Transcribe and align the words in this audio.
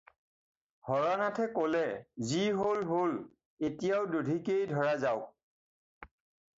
হৰনাথে 0.87 1.45
ক'লে- 1.57 1.99
"যি 2.31 2.41
হ'ল 2.61 2.83
হ'ল, 2.95 3.15
এতিয়াও 3.71 4.03
দধিকেই 4.17 4.69
ধৰা 4.75 5.01
যাওক।" 5.07 6.13